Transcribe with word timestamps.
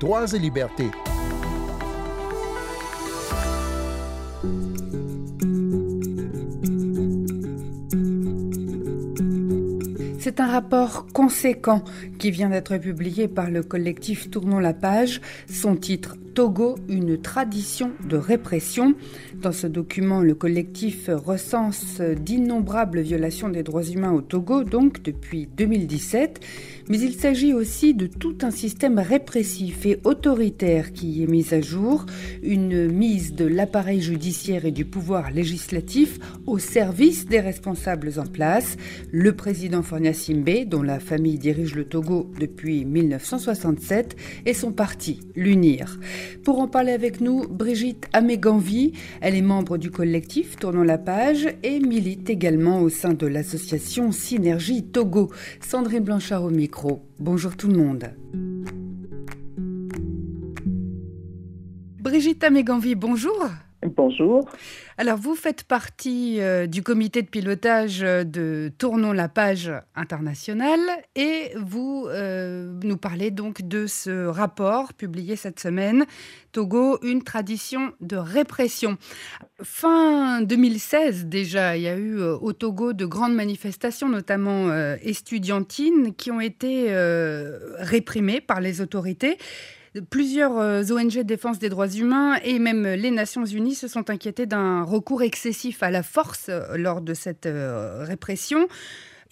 Droits 0.00 0.32
libertés. 0.38 0.90
C'est 10.18 10.40
un 10.40 10.46
rapport 10.46 11.06
conséquent 11.12 11.84
qui 12.18 12.30
vient 12.30 12.48
d'être 12.48 12.78
publié 12.78 13.28
par 13.28 13.50
le 13.50 13.62
collectif 13.62 14.30
Tournons 14.30 14.58
la 14.58 14.72
page. 14.72 15.20
Son 15.50 15.76
titre 15.76 16.16
Togo, 16.34 16.76
une 16.88 17.20
tradition 17.20 17.92
de 18.08 18.16
répression. 18.16 18.94
Dans 19.40 19.52
ce 19.52 19.66
document, 19.66 20.20
le 20.20 20.34
collectif 20.34 21.10
recense 21.12 22.00
d'innombrables 22.00 23.00
violations 23.00 23.48
des 23.48 23.62
droits 23.62 23.84
humains 23.84 24.12
au 24.12 24.22
Togo, 24.22 24.64
donc 24.64 25.02
depuis 25.02 25.48
2017. 25.56 26.40
Mais 26.88 26.98
il 27.00 27.14
s'agit 27.14 27.52
aussi 27.52 27.94
de 27.94 28.06
tout 28.06 28.38
un 28.42 28.50
système 28.50 28.98
répressif 28.98 29.86
et 29.86 30.00
autoritaire 30.04 30.92
qui 30.92 31.22
est 31.22 31.26
mis 31.26 31.54
à 31.54 31.60
jour, 31.60 32.06
une 32.42 32.88
mise 32.88 33.34
de 33.34 33.44
l'appareil 33.44 34.00
judiciaire 34.00 34.64
et 34.64 34.72
du 34.72 34.84
pouvoir 34.84 35.30
législatif 35.30 36.18
au 36.46 36.58
service 36.58 37.26
des 37.26 37.40
responsables 37.40 38.18
en 38.18 38.26
place. 38.26 38.76
Le 39.10 39.34
président 39.34 39.82
Fornia 39.82 40.12
Simbe, 40.12 40.64
dont 40.66 40.82
la 40.82 40.98
famille 40.98 41.38
dirige 41.38 41.74
le 41.74 41.84
Togo 41.84 42.30
depuis 42.38 42.84
1967, 42.84 44.16
et 44.46 44.54
son 44.54 44.72
parti, 44.72 45.20
l'UNIR. 45.36 45.98
Pour 46.44 46.60
en 46.60 46.68
parler 46.68 46.92
avec 46.92 47.20
nous, 47.20 47.46
Brigitte 47.48 48.06
Améganvi, 48.12 48.92
elle 49.20 49.34
est 49.34 49.42
membre 49.42 49.78
du 49.78 49.90
collectif 49.90 50.56
Tournons 50.56 50.82
la 50.82 50.98
page 50.98 51.48
et 51.62 51.80
milite 51.80 52.30
également 52.30 52.80
au 52.80 52.88
sein 52.88 53.14
de 53.14 53.26
l'association 53.26 54.12
Synergie 54.12 54.84
Togo. 54.84 55.30
Sandrine 55.60 56.04
Blanchard 56.04 56.44
au 56.44 56.50
micro. 56.50 57.02
Bonjour 57.18 57.56
tout 57.56 57.68
le 57.68 57.76
monde. 57.76 58.10
Brigitte 62.00 62.44
Améganvi, 62.44 62.94
bonjour. 62.94 63.48
Bonjour. 63.84 64.48
Alors, 64.96 65.18
vous 65.18 65.34
faites 65.34 65.64
partie 65.64 66.40
euh, 66.40 66.68
du 66.68 66.84
comité 66.84 67.20
de 67.20 67.26
pilotage 67.26 67.98
de 67.98 68.70
Tournons 68.78 69.10
la 69.10 69.28
page 69.28 69.72
internationale 69.96 70.78
et 71.16 71.50
vous 71.56 72.06
euh, 72.08 72.78
nous 72.84 72.96
parlez 72.96 73.32
donc 73.32 73.62
de 73.62 73.88
ce 73.88 74.26
rapport 74.26 74.94
publié 74.94 75.34
cette 75.34 75.58
semaine, 75.58 76.06
Togo, 76.52 77.00
une 77.02 77.24
tradition 77.24 77.92
de 78.00 78.16
répression. 78.16 78.98
Fin 79.62 80.42
2016 80.42 81.26
déjà, 81.26 81.76
il 81.76 81.82
y 81.82 81.88
a 81.88 81.96
eu 81.96 82.20
euh, 82.20 82.36
au 82.36 82.52
Togo 82.52 82.92
de 82.92 83.04
grandes 83.04 83.34
manifestations, 83.34 84.08
notamment 84.08 84.72
estudiantines, 85.02 86.14
qui 86.14 86.30
ont 86.30 86.40
été 86.40 86.94
réprimées 87.78 88.40
par 88.40 88.60
les 88.60 88.80
autorités. 88.80 89.38
Plusieurs 90.08 90.58
euh, 90.58 90.82
ONG 90.90 91.18
de 91.18 91.22
défense 91.22 91.58
des 91.58 91.68
droits 91.68 91.88
humains 91.88 92.36
et 92.44 92.58
même 92.58 92.86
les 92.86 93.10
Nations 93.10 93.44
Unies 93.44 93.74
se 93.74 93.88
sont 93.88 94.08
inquiétés 94.08 94.46
d'un 94.46 94.82
recours 94.84 95.22
excessif 95.22 95.82
à 95.82 95.90
la 95.90 96.02
force 96.02 96.46
euh, 96.48 96.78
lors 96.78 97.02
de 97.02 97.12
cette 97.12 97.44
euh, 97.44 98.02
répression. 98.02 98.68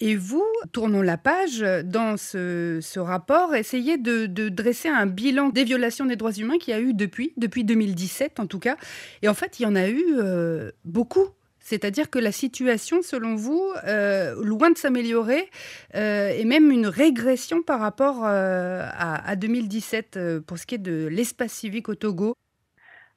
Et 0.01 0.15
vous, 0.15 0.45
tournons 0.71 1.01
la 1.01 1.17
page, 1.17 1.65
dans 1.83 2.15
ce, 2.17 2.99
rapport, 2.99 3.55
essayez 3.55 3.97
de, 3.97 4.25
dresser 4.49 4.89
un 4.89 5.05
bilan 5.05 5.49
des 5.49 5.63
violations 5.63 6.05
des 6.05 6.15
droits 6.15 6.33
humains 6.33 6.57
qu'il 6.59 6.73
y 6.73 6.77
a 6.77 6.79
eu 6.79 6.93
depuis, 6.93 7.33
depuis 7.37 7.63
2017 7.63 8.39
en 8.39 8.47
tout 8.47 8.57
cas. 8.57 8.77
Et 9.21 9.29
en 9.29 9.35
fait, 9.35 9.59
il 9.59 9.63
y 9.63 9.65
en 9.67 9.75
a 9.75 9.89
eu 9.89 10.03
beaucoup 10.85 11.27
c'est-à-dire 11.61 12.09
que 12.09 12.19
la 12.19 12.31
situation, 12.31 13.01
selon 13.01 13.35
vous, 13.35 13.63
euh, 13.87 14.33
loin 14.43 14.71
de 14.71 14.77
s'améliorer, 14.77 15.49
euh, 15.95 16.29
est 16.29 16.45
même 16.45 16.71
une 16.71 16.87
régression 16.87 17.61
par 17.61 17.79
rapport 17.79 18.25
euh, 18.25 18.83
à, 18.97 19.35
2017 19.35 20.19
pour 20.45 20.57
ce 20.57 20.65
qui 20.65 20.75
est 20.75 20.79
de 20.79 21.07
l'espace 21.07 21.53
civique 21.53 21.87
au 21.87 21.95
Togo? 21.95 22.35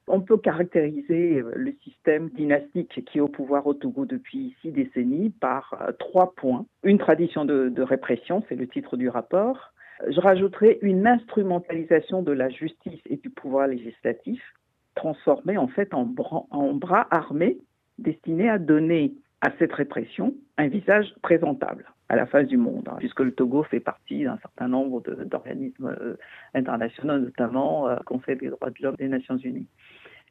On 0.07 0.21
peut 0.21 0.37
caractériser 0.37 1.41
le 1.55 1.73
système 1.83 2.29
dynastique 2.29 3.03
qui 3.05 3.17
est 3.17 3.21
au 3.21 3.27
pouvoir 3.27 3.65
au 3.65 3.73
Togo 3.73 4.05
depuis 4.05 4.55
six 4.61 4.69
décennies 4.69 5.31
par 5.31 5.75
trois 5.97 6.33
points. 6.35 6.67
Une 6.83 6.99
tradition 6.99 7.43
de, 7.43 7.81
répression, 7.81 8.43
c'est 8.47 8.55
le 8.55 8.67
titre 8.67 8.97
du 8.97 9.09
rapport. 9.09 9.73
Je 10.07 10.19
rajouterai 10.19 10.77
une 10.83 11.07
instrumentalisation 11.07 12.21
de 12.21 12.31
la 12.31 12.49
justice 12.49 13.01
et 13.09 13.17
du 13.17 13.31
pouvoir 13.31 13.67
législatif, 13.67 14.43
transformée 14.93 15.57
en 15.57 15.67
fait 15.67 15.91
en, 15.95 16.13
en 16.51 16.73
bras 16.73 17.07
armés 17.09 17.57
destiné 17.97 18.49
à 18.49 18.57
donner 18.57 19.13
à 19.41 19.51
cette 19.59 19.73
répression 19.73 20.33
un 20.57 20.67
visage 20.67 21.13
présentable 21.21 21.85
à 22.09 22.15
la 22.15 22.25
face 22.25 22.47
du 22.47 22.57
monde, 22.57 22.87
hein, 22.87 22.95
puisque 22.99 23.21
le 23.21 23.31
Togo 23.31 23.63
fait 23.63 23.79
partie 23.79 24.23
d'un 24.23 24.37
certain 24.37 24.67
nombre 24.67 25.01
d'organismes 25.25 25.95
euh, 25.99 26.15
internationaux, 26.53 27.17
notamment 27.17 27.87
le 27.87 27.93
euh, 27.93 27.99
Conseil 28.05 28.37
des 28.37 28.49
droits 28.49 28.69
de 28.69 28.75
l'homme 28.81 28.95
des 28.95 29.07
Nations 29.07 29.37
Unies. 29.37 29.67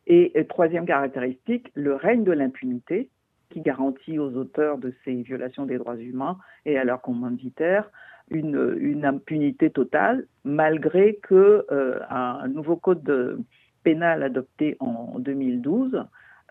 Et, 0.06 0.32
troisième 0.48 0.84
caractéristique, 0.84 1.70
le 1.75 1.94
règne 1.94 2.25
de 2.25 2.32
l'impunité 2.32 3.08
qui 3.50 3.60
garantit 3.60 4.19
aux 4.19 4.34
auteurs 4.36 4.78
de 4.78 4.92
ces 5.04 5.14
violations 5.22 5.64
des 5.64 5.78
droits 5.78 5.96
humains 5.96 6.38
et 6.66 6.76
à 6.76 6.84
leurs 6.84 7.00
commanditaires 7.00 7.91
une, 8.31 8.76
une 8.78 9.04
impunité 9.04 9.70
totale, 9.70 10.26
malgré 10.44 11.16
que 11.16 11.64
euh, 11.70 12.00
un 12.10 12.48
nouveau 12.48 12.76
code 12.76 13.42
pénal 13.82 14.22
adopté 14.22 14.76
en 14.81 15.19
2012 15.19 16.04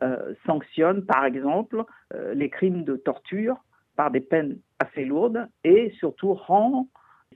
euh, 0.04 0.34
sanctionne 0.46 1.06
par 1.06 1.26
exemple 1.26 1.84
euh, 2.14 2.34
les 2.34 2.50
crimes 2.50 2.84
de 2.84 2.96
torture 2.96 3.64
par 3.96 4.12
des 4.12 4.20
peines 4.20 4.60
assez 4.80 5.06
lourdes 5.06 5.48
et 5.64 5.92
surtout 6.00 6.34
rend 6.34 6.88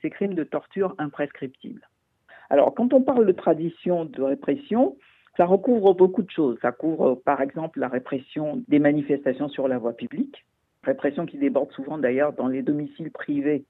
ces 0.02 0.10
crimes 0.10 0.34
de 0.34 0.44
torture 0.44 0.94
imprescriptibles. 0.98 1.88
Alors 2.50 2.74
quand 2.76 2.94
on 2.94 3.02
parle 3.02 3.26
de 3.26 3.32
tradition 3.32 4.06
de 4.06 4.22
répression, 4.22 4.98
ça 5.38 5.46
recouvre 5.46 5.94
beaucoup 5.94 6.24
de 6.24 6.30
choses. 6.30 6.58
Ça 6.62 6.72
couvre 6.72 7.16
par 7.16 7.42
exemple 7.42 7.80
la 7.80 7.88
répression 7.88 8.64
des 8.68 8.80
manifestations 8.80 9.50
sur 9.50 9.68
la 9.68 9.78
voie 9.78 9.94
publique, 9.94 10.46
répression 10.84 11.26
qui 11.26 11.38
déborde 11.38 11.72
souvent 11.72 11.98
d'ailleurs 11.98 12.34
dans 12.34 12.48
les 12.48 12.62
domiciles 12.64 13.12
privés 13.12 13.66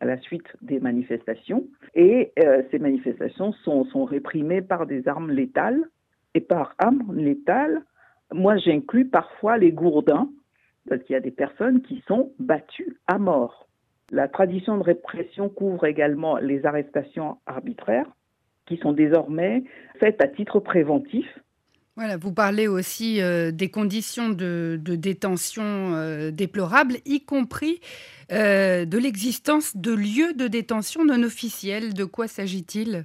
à 0.00 0.04
la 0.04 0.18
suite 0.18 0.46
des 0.62 0.80
manifestations. 0.80 1.64
Et 1.94 2.32
euh, 2.40 2.62
ces 2.72 2.80
manifestations 2.80 3.52
sont, 3.64 3.84
sont, 3.84 4.04
réprimées 4.04 4.60
par 4.60 4.86
des 4.86 5.06
armes 5.06 5.30
létales. 5.30 5.80
Et 6.34 6.40
par 6.40 6.74
armes 6.78 7.14
létales, 7.14 7.82
moi, 8.32 8.56
j'inclus 8.56 9.06
parfois 9.06 9.58
les 9.58 9.72
gourdins, 9.72 10.28
parce 10.88 11.02
qu'il 11.02 11.14
y 11.14 11.16
a 11.16 11.20
des 11.20 11.30
personnes 11.30 11.82
qui 11.82 12.02
sont 12.06 12.32
battues 12.38 12.96
à 13.06 13.18
mort. 13.18 13.68
La 14.10 14.28
tradition 14.28 14.76
de 14.76 14.82
répression 14.82 15.48
couvre 15.48 15.86
également 15.86 16.36
les 16.36 16.66
arrestations 16.66 17.38
arbitraires, 17.46 18.10
qui 18.66 18.76
sont 18.78 18.92
désormais 18.92 19.64
faites 20.00 20.22
à 20.22 20.28
titre 20.28 20.60
préventif. 20.60 21.26
Voilà, 21.96 22.16
vous 22.16 22.32
parlez 22.32 22.68
aussi 22.68 23.20
euh, 23.20 23.50
des 23.50 23.70
conditions 23.70 24.30
de, 24.30 24.78
détention 24.82 25.94
euh, 25.94 26.30
déplorables, 26.30 26.96
y 27.04 27.24
compris 27.24 27.80
euh, 28.32 28.86
de 28.86 28.98
l'existence 28.98 29.76
de 29.76 29.92
lieux 29.92 30.32
de 30.32 30.48
détention 30.48 31.04
non 31.04 31.22
officiels. 31.22 31.92
De 31.92 32.04
quoi 32.04 32.28
s'agit-il? 32.28 33.04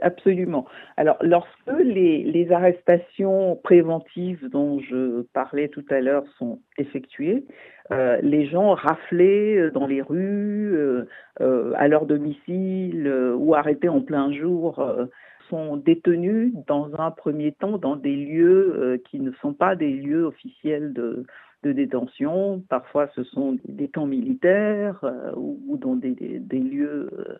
Absolument. 0.00 0.66
Alors, 0.96 1.18
lorsque 1.20 1.70
les, 1.78 2.50
arrestations 2.50 3.56
préventives 3.62 4.48
dont 4.50 4.80
je 4.80 5.22
parlais 5.32 5.68
tout 5.68 5.84
à 5.90 6.00
l'heure 6.00 6.24
sont 6.38 6.60
effectuées, 6.78 7.44
euh, 7.92 8.18
les 8.22 8.46
gens 8.46 8.74
raflés 8.74 9.70
dans 9.72 9.86
les 9.86 10.02
rues, 10.02 10.74
euh, 10.74 11.04
euh, 11.40 11.72
à 11.76 11.88
leur 11.88 12.06
domicile 12.06 13.12
ou 13.36 13.54
arrêtés 13.54 13.88
en 13.88 14.00
plein 14.00 14.32
jour 14.32 14.84
sont 15.48 15.76
détenus 15.76 16.52
dans 16.68 16.90
un 17.00 17.10
premier 17.10 17.52
temps 17.52 17.78
dans 17.78 17.96
des 17.96 18.14
lieux 18.14 19.02
qui 19.10 19.18
ne 19.18 19.32
sont 19.42 19.52
pas 19.52 19.74
des 19.74 19.90
lieux 19.90 20.24
officiels 20.24 20.92
de, 20.92 21.24
détention. 21.62 22.62
Parfois, 22.68 23.08
ce 23.14 23.24
sont 23.24 23.58
des 23.64 23.88
camps 23.88 24.06
militaires 24.06 25.04
ou, 25.36 25.76
dans 25.76 25.96
des, 25.96 26.14
des 26.14 26.58
lieux 26.58 27.10
euh, 27.12 27.38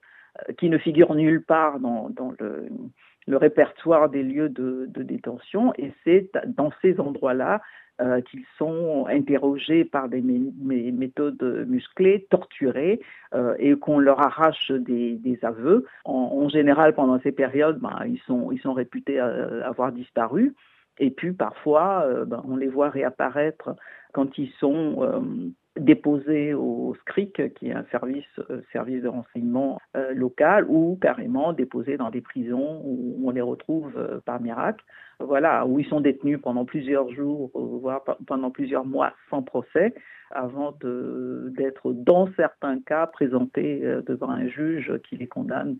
qui 0.61 0.69
ne 0.69 0.79
figurent 0.79 1.15
nulle 1.15 1.43
part 1.43 1.81
dans, 1.81 2.11
le, 2.39 3.37
répertoire 3.37 4.11
des 4.11 4.23
lieux 4.23 4.51
de, 4.51 4.87
détention. 5.03 5.73
Et 5.79 5.93
c'est 6.05 6.31
dans 6.47 6.71
ces 6.83 7.01
endroits-là 7.01 7.63
euh, 8.01 8.21
qu'ils 8.21 8.45
sont 8.59 9.07
interrogés 9.09 9.85
par 9.85 10.09
des 10.09 10.21
méthodes 10.21 11.67
musclées, 11.67 12.27
torturés, 12.31 13.01
euh, 13.35 13.55
et 13.59 13.75
qu'on 13.77 13.99
leur 13.99 14.21
arrache 14.21 14.71
des, 14.71 15.39
aveux. 15.43 15.87
En, 16.05 16.49
général, 16.51 16.95
pendant 16.95 17.19
ces 17.21 17.33
périodes, 17.33 17.79
ben, 17.81 17.99
ils, 18.07 18.21
sont, 18.27 18.53
ils 18.53 18.61
sont 18.61 18.75
réputés 18.75 19.19
avoir 19.19 19.93
disparu. 19.93 20.55
Et 20.99 21.11
puis 21.11 21.33
parfois, 21.33 22.07
ben, 22.27 22.43
on 22.47 22.57
les 22.57 22.69
voit 22.69 22.91
réapparaître 22.91 23.71
quand 24.13 24.37
ils 24.39 24.51
sont 24.59 25.55
déposés 25.79 26.55
au 26.55 26.95
SCRIC, 27.01 27.55
qui 27.55 27.69
est 27.69 27.73
un 27.73 27.85
service, 27.91 28.25
euh, 28.51 28.61
service 28.73 29.03
de 29.03 29.09
renseignement 29.09 29.81
euh, 29.97 30.13
local, 30.13 30.67
ou 30.69 30.99
carrément 31.01 31.53
déposés 31.53 31.97
dans 31.97 32.11
des 32.11 32.21
prisons 32.21 32.83
où 32.85 33.23
on 33.25 33.31
les 33.31 33.41
retrouve 33.41 33.93
euh, 33.97 34.21
par 34.25 34.41
miracle. 34.41 34.85
Voilà, 35.21 35.67
où 35.67 35.79
ils 35.79 35.87
sont 35.87 36.01
détenus 36.01 36.41
pendant 36.41 36.65
plusieurs 36.65 37.11
jours, 37.11 37.51
voire 37.55 38.03
pendant 38.27 38.51
plusieurs 38.51 38.87
mois 38.87 39.13
sans 39.29 39.43
procès, 39.43 39.95
avant 40.31 40.73
d'être, 40.81 41.93
dans 41.93 42.27
certains 42.37 42.81
cas, 42.81 43.07
présentés 43.07 43.81
devant 44.07 44.31
un 44.31 44.47
juge 44.49 44.91
qui 45.07 45.19
les 45.19 45.27
condamne 45.27 45.77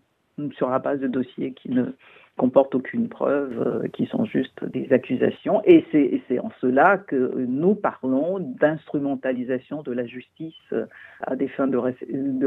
sur 0.53 0.69
la 0.69 0.79
base 0.79 0.99
de 0.99 1.07
dossiers 1.07 1.53
qui 1.53 1.69
ne 1.69 1.93
comportent 2.37 2.75
aucune 2.75 3.09
preuve, 3.09 3.61
euh, 3.61 3.87
qui 3.89 4.05
sont 4.07 4.25
juste 4.25 4.63
des 4.65 4.91
accusations. 4.91 5.61
Et 5.65 5.85
c'est 6.27 6.39
en 6.39 6.51
cela 6.61 6.97
que 6.97 7.45
nous 7.47 7.75
parlons 7.75 8.39
d'instrumentalisation 8.39 9.83
de 9.83 9.91
la 9.91 10.05
justice 10.05 10.55
euh, 10.73 10.85
à 11.21 11.35
des 11.35 11.47
fins 11.49 11.67
de, 11.67 11.77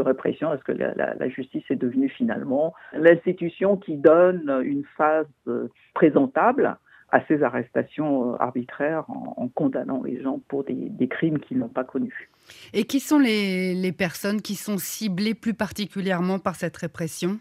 répression, 0.01 0.49
parce 0.49 0.63
que 0.63 0.73
la, 0.73 1.29
justice 1.29 1.65
est 1.71 1.77
devenue 1.77 2.09
finalement 2.09 2.75
l'institution 2.93 3.77
qui 3.77 3.97
donne 3.97 4.63
une 4.65 4.85
phase 4.97 5.27
euh, 5.49 5.69
présentable 5.95 6.77
à 7.11 7.25
ces 7.29 7.45
arrestations 7.45 8.35
arbitraires 8.41 9.05
en, 9.09 9.49
condamnant 9.49 10.03
les 10.03 10.21
gens 10.21 10.41
pour 10.49 10.65
des, 10.65 11.09
crimes 11.09 11.39
qu'ils 11.39 11.59
n'ont 11.59 11.69
pas 11.69 11.85
connus. 11.85 12.31
Et 12.73 12.85
qui 12.85 12.99
sont 12.99 13.21
les 13.21 13.95
personnes 13.97 14.43
qui 14.43 14.57
sont 14.57 14.79
ciblées 14.79 15.35
plus 15.35 15.55
particulièrement 15.55 16.41
par 16.41 16.57
cette 16.57 16.77
répression? 16.77 17.39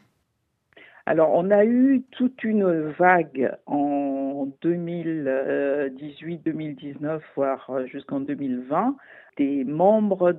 Alors, 1.06 1.32
on 1.34 1.52
a 1.52 1.66
eu 1.66 2.02
toute 2.12 2.46
une 2.46 2.92
vague 2.92 3.54
en 3.66 4.48
2018-2019, 4.64 7.20
voire 7.36 7.86
jusqu'en 7.88 8.22
2020, 8.22 8.96
des 9.38 9.66
membres 9.66 10.34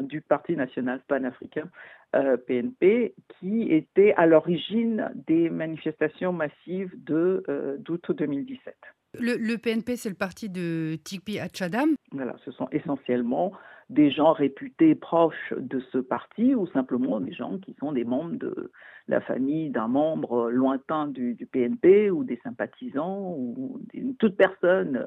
du 0.00 0.22
Parti 0.22 0.56
national 0.56 1.02
panafricain, 1.06 1.68
PNP, 2.12 2.82
euh, 2.82 3.08
qui 3.38 3.70
étaient 3.70 4.14
à 4.16 4.26
l'origine 4.26 5.12
des 5.26 5.50
manifestations 5.50 6.32
massives 6.32 6.94
euh, 7.10 7.76
d'août 7.78 8.10
2017. 8.10 8.74
Le, 9.18 9.56
PNP, 9.56 9.96
c'est 9.96 10.08
le 10.08 10.14
parti 10.14 10.48
de 10.48 10.96
Tikpi 11.04 11.40
Achadam 11.40 11.90
Voilà, 12.12 12.36
ce 12.44 12.52
sont 12.52 12.68
essentiellement 12.72 13.52
des 13.90 14.10
gens 14.10 14.32
réputés 14.32 14.94
proches 14.94 15.52
de 15.56 15.80
ce 15.92 15.98
parti 15.98 16.54
ou 16.54 16.66
simplement 16.68 17.20
des 17.20 17.32
gens 17.32 17.58
qui 17.58 17.74
sont 17.80 17.90
des 17.90 18.04
membres 18.04 18.36
de 18.36 18.70
la 19.08 19.20
famille 19.20 19.70
d'un 19.70 19.88
membre 19.88 20.48
lointain 20.50 21.08
du, 21.08 21.36
PNP 21.50 22.10
ou 22.10 22.22
des 22.22 22.40
sympathisants 22.44 23.34
ou 23.36 23.80
toute 24.20 24.36
personne 24.36 25.06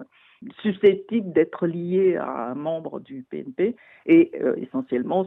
susceptible 0.62 1.32
d'être 1.32 1.68
liée 1.68 2.16
à 2.16 2.52
un 2.52 2.56
membre 2.56 3.00
du 3.00 3.24
PNP. 3.30 3.76
Et 4.06 4.32
euh, 4.42 4.56
essentiellement, 4.58 5.26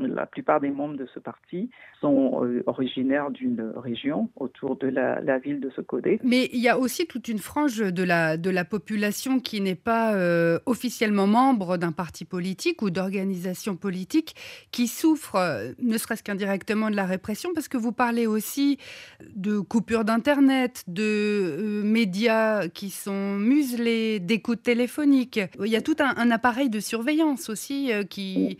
la 0.00 0.24
plupart 0.24 0.60
des 0.60 0.70
membres 0.70 0.96
de 0.96 1.06
ce 1.12 1.18
parti 1.18 1.68
sont 2.00 2.42
euh, 2.42 2.62
originaires 2.66 3.30
d'une 3.30 3.72
région 3.76 4.30
autour 4.36 4.76
de 4.76 4.88
la, 4.88 5.38
ville 5.38 5.60
de 5.60 5.68
Sokodé. 5.70 6.18
Mais 6.24 6.48
il 6.52 6.60
y 6.60 6.68
a 6.68 6.78
aussi 6.78 7.06
toute 7.06 7.28
une 7.28 7.38
frange 7.38 7.78
de 7.78 8.02
la, 8.02 8.38
de 8.38 8.48
la 8.48 8.64
population 8.64 9.40
qui 9.40 9.60
n'est 9.60 9.74
pas 9.74 10.14
euh, 10.14 10.58
officiellement 10.64 11.26
membre 11.26 11.76
d'un 11.76 11.92
parti 11.92 12.24
politique 12.24 12.80
ou 12.80 12.88
d'organisation 12.88 13.76
politique 13.76 14.34
qui 14.72 14.86
souffre, 14.86 15.74
ne 15.78 15.98
serait-ce 15.98 16.22
qu'indirectement, 16.22 16.90
de 16.90 16.96
la 16.96 17.04
répression, 17.04 17.50
parce 17.54 17.68
que 17.68 17.76
vous 17.76 17.92
parlez 17.92 18.26
aussi 18.26 18.78
de 19.34 19.60
coupures 19.60 20.04
d'Internet, 20.04 20.82
de 20.88 21.82
médias 21.84 22.68
qui 22.68 22.88
sont 22.88 23.36
muselés, 23.36 24.05
d'écoute 24.20 24.62
téléphonique. 24.62 25.40
Il 25.60 25.70
y 25.70 25.76
a 25.76 25.82
tout 25.82 25.96
un, 26.00 26.30
appareil 26.30 26.70
de 26.70 26.80
surveillance 26.80 27.48
aussi 27.48 27.90
qui 28.10 28.58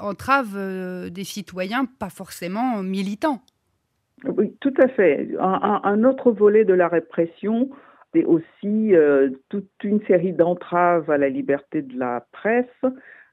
entrave 0.00 1.10
des 1.10 1.24
citoyens 1.24 1.84
pas 1.84 2.10
forcément 2.10 2.82
militants. 2.82 3.42
Oui, 4.24 4.54
tout 4.60 4.74
à 4.78 4.88
fait. 4.88 5.28
Un, 5.40 6.04
autre 6.04 6.30
volet 6.30 6.64
de 6.64 6.74
la 6.74 6.88
répression, 6.88 7.70
c'est 8.14 8.24
aussi 8.24 8.94
euh, 8.94 9.30
toute 9.48 9.70
une 9.82 10.00
série 10.06 10.32
d'entraves 10.32 11.10
à 11.10 11.18
la 11.18 11.28
liberté 11.28 11.82
de 11.82 11.98
la 11.98 12.26
presse, 12.32 12.66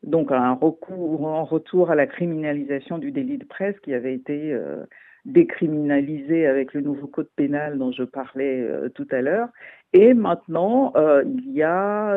donc 0.03 0.31
un 0.31 0.53
recours, 0.53 1.25
en 1.25 1.43
retour 1.43 1.91
à 1.91 1.95
la 1.95 2.07
criminalisation 2.07 2.97
du 2.97 3.11
délit 3.11 3.37
de 3.37 3.45
presse 3.45 3.79
qui 3.81 3.93
avait 3.93 4.15
été 4.15 4.51
euh, 4.53 4.85
décriminalisé 5.25 6.47
avec 6.47 6.73
le 6.73 6.81
nouveau 6.81 7.07
code 7.07 7.29
pénal 7.35 7.77
dont 7.77 7.91
je 7.91 8.03
parlais 8.03 8.61
euh, 8.61 8.89
tout 8.89 9.07
à 9.11 9.21
l'heure. 9.21 9.49
Et 9.93 10.13
maintenant, 10.13 10.93
il 11.25 11.51
y 11.51 11.63
a 11.63 12.15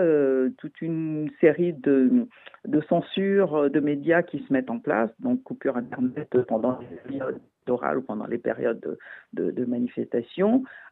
toute 0.58 0.82
une 0.82 1.31
série 1.40 1.72
de, 1.72 2.26
de 2.69 2.81
censures 2.82 3.70
de 3.70 3.81
médias 3.81 4.20
qui 4.20 4.44
se 4.46 4.52
mettent 4.52 4.69
en 4.69 4.78
place, 4.78 5.08
donc 5.20 5.43
coupure 5.43 5.78
Internet 5.78 6.28
pendant 6.46 6.78
les 6.81 6.96
périodes 6.99 7.40
orales 7.70 7.99
ou 7.99 8.02
pendant 8.02 8.26
les 8.26 8.38
périodes 8.38 8.99
de, 9.32 9.50
de, 9.50 9.64
manifestation, 9.64 10.64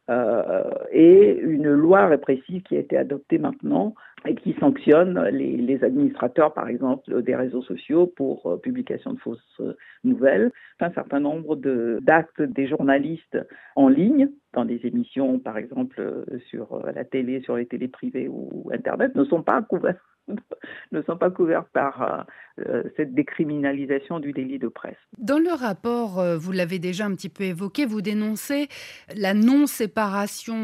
et 0.91 1.37
une 1.39 1.71
loi 1.71 2.07
répressive 2.07 2.63
qui 2.63 2.75
a 2.75 2.79
été 2.79 2.97
adoptée 2.97 3.37
maintenant 3.37 3.93
et 4.27 4.35
qui 4.35 4.53
sanctionne 4.59 5.19
les, 5.31 5.83
administrateurs, 5.83 6.53
par 6.53 6.67
exemple, 6.67 7.23
des 7.23 7.35
réseaux 7.35 7.63
sociaux 7.63 8.05
pour 8.05 8.45
euh, 8.45 8.57
publication 8.57 9.13
de 9.13 9.19
fausses 9.19 9.61
nouvelles, 10.03 10.51
un 10.79 10.91
certain 10.91 11.19
nombre 11.19 11.55
d'actes 11.55 12.41
des 12.41 12.67
journalistes 12.67 13.37
en 13.75 13.87
ligne 13.87 14.29
dans 14.53 14.65
des 14.65 14.79
émissions, 14.83 15.39
par 15.39 15.57
exemple, 15.57 15.99
euh, 15.99 16.25
sur 16.49 16.83
la 16.93 17.03
télé, 17.03 17.41
sur 17.41 17.55
les 17.55 17.65
télés 17.65 17.87
privées 17.87 18.27
ou 18.27 18.69
Internet, 18.71 19.15
ne 19.15 19.23
sont 19.23 19.41
pas 19.41 19.61
couverts 19.63 20.11
ne 20.91 21.01
sont 21.03 21.17
pas 21.17 21.29
couverts 21.29 21.65
par 21.65 22.01
euh, 22.01 22.65
euh, 22.67 22.83
cette 22.97 23.13
décriminalisation 23.13 24.19
du 24.19 24.33
délit 24.33 24.59
de 24.59 24.67
presse. 24.67 24.97
Dans 25.17 25.39
le 25.39 25.51
rapport, 25.51 26.19
euh, 26.19 26.37
vous 26.37 26.51
l'avez 26.51 26.79
déjà 26.79 27.05
un 27.05 27.15
petit 27.15 27.29
peu 27.29 27.43
évoqué, 27.43 27.85
vous 27.85 28.01
dénoncez 28.01 28.67
la 29.15 29.33
non-séparation 29.33 30.00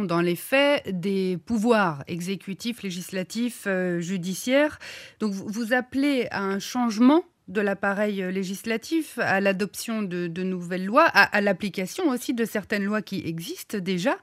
dans 0.03 0.21
les 0.21 0.35
faits 0.35 0.99
des 0.99 1.37
pouvoirs 1.37 2.03
exécutifs, 2.07 2.83
législatifs, 2.83 3.67
judiciaires. 3.99 4.79
Donc 5.19 5.33
vous 5.33 5.73
appelez 5.73 6.27
à 6.31 6.41
un 6.41 6.59
changement 6.59 7.23
de 7.47 7.61
l'appareil 7.61 8.21
législatif, 8.31 9.19
à 9.19 9.39
l'adoption 9.39 10.01
de, 10.03 10.43
nouvelles 10.43 10.85
lois, 10.85 11.05
à, 11.05 11.39
l'application 11.41 12.09
aussi 12.09 12.33
de 12.33 12.45
certaines 12.45 12.83
lois 12.83 13.01
qui 13.01 13.21
existent 13.25 13.77
déjà. 13.77 14.17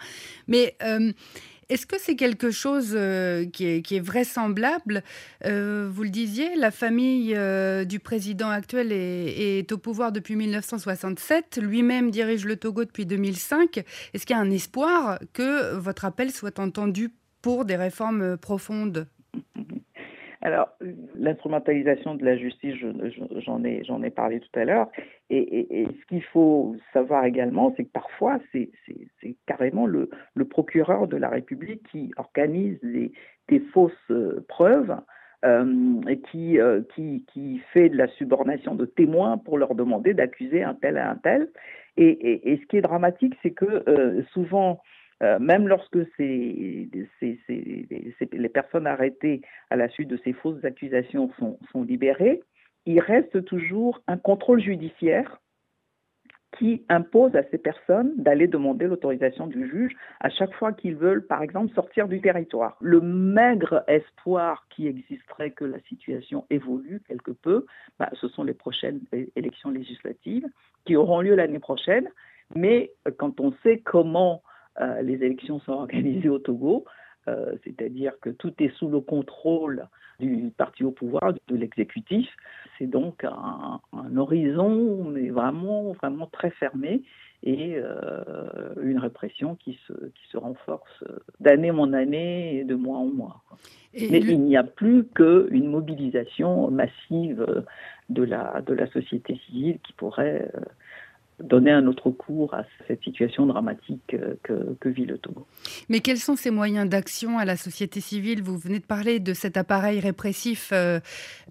Mais 0.46 0.76
est-ce 1.68 1.86
que 1.86 1.98
c'est 1.98 2.16
quelque 2.16 2.50
chose 2.50 2.94
euh, 2.96 3.44
qui, 3.46 3.66
est, 3.66 4.00
vraisemblable? 4.00 5.02
Euh, 5.44 5.88
Vous 5.90 6.02
le 6.02 6.10
disiez, 6.10 6.56
la 6.56 6.70
famille 6.70 7.34
euh, 7.36 7.84
du 7.84 8.00
président 8.00 8.48
actuel 8.50 8.92
est, 8.92 9.70
au 9.72 9.78
pouvoir 9.78 10.12
depuis 10.12 10.36
1967. 10.36 11.58
Lui-même 11.62 12.10
dirige 12.10 12.44
le 12.44 12.56
Togo 12.56 12.84
depuis 12.84 13.06
2005. 13.06 13.78
Est-ce 13.78 14.26
qu'il 14.26 14.36
y 14.36 14.38
a 14.38 14.42
un 14.42 14.50
espoir 14.50 15.18
que 15.32 15.76
votre 15.76 16.04
appel 16.04 16.30
soit 16.30 16.58
entendu 16.58 17.10
pour 17.42 17.64
des 17.64 17.76
réformes 17.76 18.36
profondes? 18.36 19.06
Alors, 20.44 20.68
l'instrumentalisation 21.14 22.16
de 22.16 22.24
la 22.26 22.36
justice, 22.36 22.74
j'en 23.46 23.64
ai, 23.64 23.82
ai 24.04 24.10
parlé 24.10 24.40
tout 24.40 24.60
à 24.60 24.66
l'heure. 24.66 24.90
Et, 25.30 25.86
ce 25.88 26.06
qu'il 26.06 26.22
faut 26.22 26.76
savoir 26.92 27.24
également, 27.24 27.72
c'est 27.76 27.84
que 27.84 27.90
parfois, 27.90 28.38
c'est 28.52 28.70
carrément 29.56 29.86
le, 29.86 30.08
procureur 30.48 31.06
de 31.08 31.16
la 31.16 31.28
République 31.28 31.82
qui 31.90 32.10
organise 32.16 32.78
des, 32.82 33.60
fausses 33.72 33.92
euh, 34.10 34.44
preuves 34.48 34.96
euh, 35.44 35.64
euh, 36.04 36.82
qui, 36.92 37.62
fait 37.72 37.88
de 37.88 37.96
la 37.96 38.08
subornation 38.08 38.74
de 38.74 38.84
témoins 38.86 39.38
pour 39.38 39.58
leur 39.58 39.74
demander 39.74 40.14
d'accuser 40.14 40.62
un 40.62 40.74
tel 40.74 40.96
et 40.96 41.00
un 41.00 41.16
tel. 41.16 41.48
Et, 41.96 42.58
ce 42.60 42.66
qui 42.66 42.78
est 42.78 42.82
dramatique, 42.82 43.34
c'est 43.42 43.52
que 43.52 44.24
souvent, 44.32 44.80
même 45.20 45.68
lorsque 45.68 45.96
les 46.18 46.88
personnes 48.52 48.86
arrêtées 48.88 49.42
à 49.70 49.76
la 49.76 49.88
suite 49.88 50.08
de 50.08 50.18
ces 50.24 50.32
fausses 50.32 50.64
accusations 50.64 51.30
sont, 51.38 51.82
libérées, 51.82 52.42
il 52.86 52.98
reste 53.00 53.44
toujours 53.44 54.02
un 54.08 54.16
contrôle 54.16 54.60
judiciaire 54.60 55.40
qui 56.58 56.84
impose 56.88 57.34
à 57.34 57.42
ces 57.50 57.58
personnes 57.58 58.12
d'aller 58.16 58.46
demander 58.46 58.86
l'autorisation 58.86 59.46
du 59.46 59.68
juge 59.68 59.94
à 60.20 60.30
chaque 60.30 60.54
fois 60.54 60.72
qu'ils 60.72 60.96
veulent, 60.96 61.26
par 61.26 61.42
exemple, 61.42 61.74
sortir 61.74 62.08
du 62.08 62.20
territoire. 62.20 62.76
Le 62.80 63.00
maigre 63.00 63.82
espoir 63.88 64.66
qui 64.70 64.86
existerait 64.86 65.50
que 65.50 65.64
la 65.64 65.80
situation 65.88 66.46
évolue 66.50 67.00
quelque 67.08 67.32
peu, 67.32 67.66
bah, 67.98 68.10
ce 68.20 68.28
sont 68.28 68.44
les 68.44 68.54
prochaines 68.54 69.00
élections 69.36 69.70
législatives 69.70 70.46
qui 70.84 70.96
auront 70.96 71.20
lieu 71.20 71.34
l'année 71.34 71.58
prochaine. 71.58 72.08
Mais 72.54 72.92
euh, 73.08 73.10
quand 73.16 73.40
on 73.40 73.52
sait 73.62 73.78
comment 73.78 74.42
euh, 74.80 75.02
les 75.02 75.14
élections 75.14 75.60
sont 75.60 75.72
organisées 75.84 76.28
au 76.28 76.38
Togo, 76.38 76.84
c'est-à-dire 77.64 78.12
que 78.20 78.30
tout 78.30 78.52
est 78.58 78.74
sous 78.76 78.88
le 78.88 79.00
contrôle 79.00 79.88
du 80.20 80.50
parti 80.56 80.84
au 80.84 80.90
pouvoir, 80.90 81.32
de 81.48 81.56
l'exécutif. 81.56 82.28
C'est 82.78 82.86
donc 82.86 83.24
un, 83.24 83.80
horizon, 84.16 85.04
mais 85.04 85.30
vraiment, 85.30 85.92
vraiment 85.92 86.26
très 86.26 86.50
fermé 86.50 87.02
et 87.42 87.74
euh, 87.76 88.74
une 88.82 88.98
répression 88.98 89.54
qui 89.56 89.78
se, 89.86 89.92
qui 89.92 90.28
se 90.30 90.38
renforce 90.38 91.04
d'année 91.40 91.70
en 91.70 91.92
année 91.92 92.58
et 92.58 92.64
de 92.64 92.74
mois 92.74 92.98
en 92.98 93.06
mois. 93.06 93.42
Mais 93.92 94.18
il 94.18 94.40
n'y 94.40 94.56
a 94.56 94.64
plus 94.64 95.04
qu'une 95.04 95.68
mobilisation 95.68 96.70
massive 96.70 97.64
de 98.08 98.22
la, 98.22 98.62
de 98.62 98.72
la 98.72 98.86
société 98.88 99.38
civile 99.46 99.78
qui 99.84 99.92
pourrait 99.92 100.50
euh, 100.54 100.60
donner 101.40 101.72
un 101.72 101.86
autre 101.86 102.10
cours 102.10 102.54
à 102.54 102.64
cette 102.86 103.02
situation 103.02 103.46
dramatique 103.46 104.14
euh, 104.14 104.34
que, 104.80 104.88
vit 104.88 105.04
le 105.04 105.18
Togo. 105.18 105.46
Mais 105.88 106.00
quels 106.00 106.18
sont 106.18 106.36
ces 106.36 106.50
moyens 106.50 106.88
d'action 106.88 107.38
à 107.38 107.44
la 107.44 107.56
société 107.56 108.00
civile? 108.00 108.42
Vous 108.42 108.56
venez 108.56 108.78
de 108.78 108.84
parler 108.84 109.18
de 109.18 109.34
cet 109.34 109.56
appareil 109.56 109.98
répressif 110.00 110.70
euh, 110.72 111.00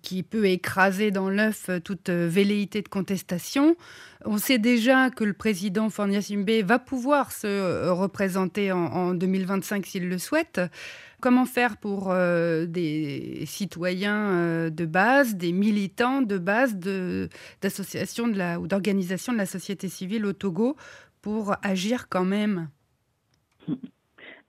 qui 0.02 0.24
peut 0.24 0.46
écraser 0.46 1.12
dans 1.12 1.30
l'œuf 1.30 1.68
euh, 1.70 1.80
toute 1.80 2.10
velléité 2.10 2.82
de 2.82 2.88
contestation. 2.88 3.76
On 4.26 4.38
sait 4.38 4.60
déjà 4.60 5.10
que 5.10 5.26
le 5.26 5.34
président 5.34 5.90
Fornia 5.90 6.22
Simbe 6.22 6.50
va 6.64 6.80
pouvoir 6.80 7.32
se 7.34 7.90
représenter 7.90 8.72
en 8.72 9.14
2025 9.14 9.86
s'il 9.86 10.08
le 10.08 10.18
souhaite. 10.18 10.62
Comment 11.24 11.46
faire 11.46 11.78
pour 11.78 12.12
euh, 12.12 12.66
des 12.66 13.46
citoyens 13.46 14.34
euh, 14.34 14.70
de 14.70 14.86
base, 14.86 15.38
des 15.38 15.54
militants 15.54 16.22
de 16.22 16.38
base 16.38 16.78
d'associations 17.62 18.26
ou 18.26 18.68
d'organisations 18.68 19.32
de 19.32 19.38
la 19.38 19.46
société 19.46 19.88
civile 19.88 20.26
au 20.26 20.34
Togo 20.34 20.76
pour 21.22 21.54
agir 21.64 22.10
quand 22.10 22.26
même? 22.26 22.68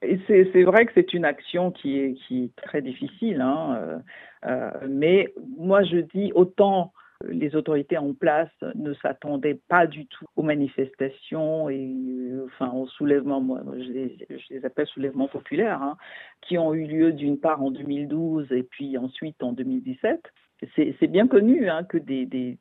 C'est 0.01 0.63
vrai 0.63 0.85
que 0.85 0.91
c'est 0.95 1.13
une 1.13 1.23
action 1.23 1.71
qui 1.71 1.97
est, 1.97 2.53
très 2.57 2.81
difficile, 2.81 3.39
hein, 3.39 4.01
euh, 4.45 4.69
mais 4.89 5.33
moi 5.57 5.81
je 5.83 5.99
dis 6.13 6.33
autant 6.35 6.91
les 7.23 7.55
autorités 7.55 7.97
en 7.97 8.13
place 8.13 8.51
ne 8.75 8.93
s'attendaient 8.95 9.59
pas 9.67 9.87
du 9.87 10.05
tout 10.07 10.25
aux 10.35 10.43
manifestations 10.43 11.69
et 11.69 12.31
enfin 12.45 12.71
aux 12.71 12.87
soulèvements, 12.87 13.41
moi, 13.41 13.61
je, 13.77 13.91
les, 14.49 14.65
appelle 14.65 14.87
soulèvements 14.87 15.27
populaires, 15.27 15.81
hein, 15.81 15.97
qui 16.41 16.57
ont 16.57 16.73
eu 16.73 16.85
lieu 16.85 17.13
d'une 17.13 17.39
part 17.39 17.61
en 17.61 17.71
2012 17.71 18.51
et 18.51 18.63
puis 18.63 18.97
ensuite 18.97 19.41
en 19.43 19.53
2017. 19.53 20.21
C'est 20.75 21.07
bien 21.07 21.27
connu 21.27 21.69
hein, 21.69 21.83
que 21.83 21.97
des, 21.97 22.57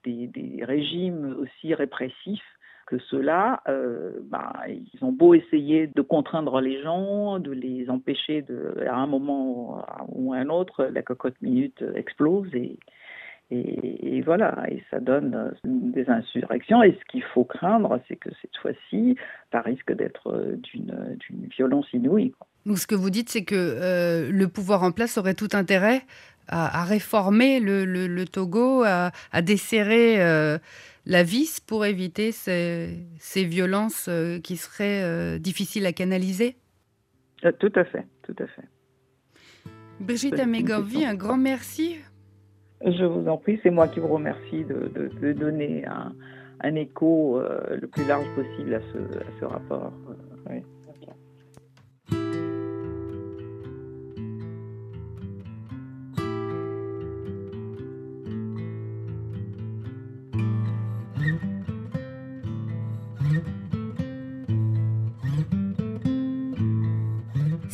régimes 0.63 1.37
aussi 1.39 1.75
répressifs 1.75 2.43
que 2.87 2.99
ceux-là, 2.99 3.63
euh, 3.67 4.21
bah, 4.25 4.53
ils 4.69 5.03
ont 5.03 5.13
beau 5.13 5.33
essayer 5.33 5.87
de 5.87 6.03
contraindre 6.03 6.61
les 6.61 6.83
gens, 6.83 7.39
de 7.39 7.51
les 7.51 7.89
empêcher 7.89 8.43
de, 8.43 8.85
à 8.87 8.97
un 8.97 9.07
moment 9.07 9.87
ou 10.09 10.35
à 10.35 10.37
un 10.37 10.51
autre, 10.51 10.85
la 10.85 11.01
cocotte 11.01 11.41
minute 11.41 11.83
explose 11.95 12.55
et, 12.55 12.79
et, 13.51 14.23
voilà, 14.23 14.65
et 14.71 14.83
ça 14.91 15.01
donne 15.01 15.35
euh, 15.35 15.51
des 15.65 16.09
insurrections. 16.09 16.83
Et 16.83 16.93
ce 16.93 17.05
qu'il 17.11 17.23
faut 17.23 17.45
craindre, 17.45 18.01
c'est 18.09 18.17
que 18.17 18.31
cette 18.41 18.57
fois-ci, 18.57 19.17
ça 19.53 19.61
risque 19.61 19.93
d'être 19.93 20.33
euh, 20.33 20.57
d'une 20.57 21.49
violence 21.57 21.87
inouïe. 21.93 22.33
Donc 22.65 22.79
ce 22.79 22.87
que 22.87 22.95
vous 22.95 23.11
dites, 23.11 23.29
c'est 23.29 23.45
que 23.45 23.55
euh, 23.55 24.31
le 24.33 24.49
pouvoir 24.49 24.83
en 24.83 24.93
place 24.93 25.19
aurait 25.19 25.35
tout 25.35 25.51
intérêt 25.53 26.03
à, 26.49 26.85
réformer 26.85 27.59
le, 27.59 28.25
Togo, 28.25 28.83
à, 28.85 29.13
desserrer 29.41 30.19
la 31.07 31.23
vis 31.23 31.59
pour 31.59 31.87
éviter 31.87 32.33
ces, 32.33 32.99
ces 33.19 33.45
violences 33.45 34.11
qui 34.43 34.59
seraient 34.59 35.39
difficiles 35.39 35.87
à 35.87 35.95
canaliser 35.95 36.57
Tout 37.41 37.73
à 37.75 37.85
fait, 37.85 38.07
tout 38.25 38.37
à 38.39 38.47
fait. 38.47 38.69
Brigitte 40.01 40.39
Amégovi, 40.39 41.07
un 41.07 41.15
grand 41.15 41.39
merci 41.39 41.97
je 42.85 43.05
vous 43.05 43.29
en 43.29 43.37
prie, 43.39 43.59
c'est 43.63 43.71
moi 43.71 43.89
qui 43.89 44.01
vous 44.01 44.09
remercie 44.09 44.65
de, 44.65 45.33
donner 45.33 45.85
un, 45.87 46.75
écho 46.75 47.39
euh, 47.39 47.77
le 47.81 47.87
plus 47.87 48.07
large 48.07 48.27
possible 48.35 48.75
à 48.75 48.81
ce, 49.41 49.45
rapport. 49.45 49.93
Euh, 50.51 50.61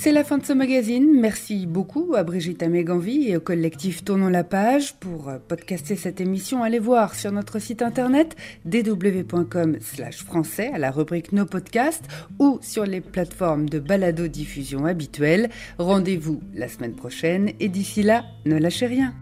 C'est 0.02 0.12
la 0.12 0.25
fin 0.25 0.38
de 0.38 0.47
ce 0.47 0.54
magazine. 0.54 1.21
Merci 1.21 1.66
beaucoup 1.66 2.14
à 2.16 2.23
Brigitte 2.23 2.62
Améganvi 2.62 3.28
et 3.28 3.37
au 3.37 3.40
collectif 3.40 4.02
Tournons 4.02 4.30
la 4.30 4.45
page. 4.45 4.95
Pour 4.95 5.28
euh, 5.28 5.37
podcaster 5.47 5.95
cette 5.95 6.23
émission, 6.23 6.62
allez 6.62 6.78
voir 6.78 7.14
sur 7.14 7.33
notre 7.33 7.59
site 7.59 7.83
internet 7.83 8.35
dw.com 8.64 9.76
français 10.25 10.71
à 10.73 10.78
la 10.78 10.90
rubrique 10.90 11.33
Nos 11.33 11.45
podcasts 11.45 12.09
ou 12.38 12.59
sur 12.62 12.87
les 12.87 13.02
plateformes 13.02 13.69
de 13.69 13.78
balado-diffusion 13.78 14.87
habituelles. 14.87 15.50
Rendez-vous 15.76 16.40
la 16.54 16.69
semaine 16.69 16.95
prochaine 16.95 17.50
et 17.61 17.69
d'ici 17.69 18.02
là, 18.02 18.25
ne 18.47 18.57
lâchez 18.57 18.87
rien. 18.87 19.12